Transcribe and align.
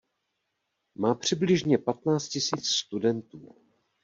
Má 0.95 1.15
přibližně 1.15 1.77
patnáct 1.77 2.27
tisíc 2.27 2.65
studentů. 2.67 3.55